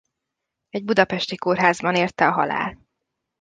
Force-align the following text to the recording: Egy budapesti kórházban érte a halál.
Egy 0.69 0.83
budapesti 0.83 1.35
kórházban 1.35 1.95
érte 1.95 2.27
a 2.27 2.31
halál. 2.31 2.77